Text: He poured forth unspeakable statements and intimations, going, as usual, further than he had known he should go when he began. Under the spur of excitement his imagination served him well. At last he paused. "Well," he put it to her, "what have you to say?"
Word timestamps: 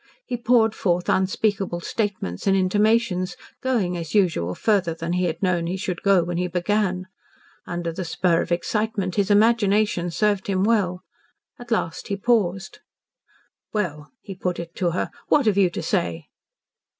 He 0.25 0.35
poured 0.35 0.73
forth 0.73 1.09
unspeakable 1.09 1.79
statements 1.81 2.47
and 2.47 2.57
intimations, 2.57 3.37
going, 3.61 3.95
as 3.95 4.15
usual, 4.15 4.55
further 4.55 4.95
than 4.95 5.13
he 5.13 5.25
had 5.25 5.43
known 5.43 5.67
he 5.67 5.77
should 5.77 6.01
go 6.01 6.23
when 6.23 6.37
he 6.37 6.47
began. 6.47 7.05
Under 7.67 7.91
the 7.93 8.03
spur 8.03 8.41
of 8.41 8.51
excitement 8.51 9.13
his 9.13 9.29
imagination 9.29 10.09
served 10.09 10.47
him 10.47 10.63
well. 10.63 11.03
At 11.59 11.69
last 11.69 12.07
he 12.07 12.17
paused. 12.17 12.79
"Well," 13.73 14.09
he 14.21 14.33
put 14.33 14.57
it 14.59 14.73
to 14.77 14.89
her, 14.89 15.11
"what 15.27 15.45
have 15.45 15.55
you 15.55 15.69
to 15.69 15.83
say?" 15.83 16.25